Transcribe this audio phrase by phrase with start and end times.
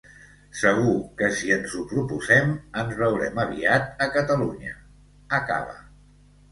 [0.59, 4.77] Segur que si ens ho proposem, ens veurem aviat a Catalunya,
[5.43, 5.81] acaba.